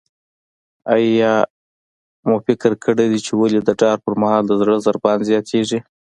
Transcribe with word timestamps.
آیا 0.93 1.33
مو 2.27 2.35
فکر 2.45 2.71
کړی 2.83 3.07
چې 3.25 3.31
ولې 3.39 3.59
د 3.63 3.69
ډار 3.79 3.97
پر 4.05 4.13
مهال 4.21 4.43
د 4.47 4.51
زړه 4.61 4.75
ضربان 4.85 5.19
زیاتیږي؟ 5.29 5.79